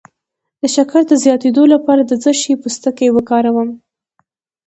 [0.61, 3.69] د شکر د زیاتیدو لپاره د څه شي پوستکی وکاروم؟